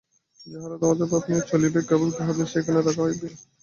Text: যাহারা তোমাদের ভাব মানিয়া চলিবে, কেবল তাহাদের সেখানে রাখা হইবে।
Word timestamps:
যাহারা 0.47 0.75
তোমাদের 0.81 1.07
ভাব 1.07 1.21
মানিয়া 1.21 1.49
চলিবে, 1.51 1.79
কেবল 1.89 2.09
তাহাদের 2.17 2.47
সেখানে 2.53 2.79
রাখা 2.79 3.03
হইবে। 3.05 3.27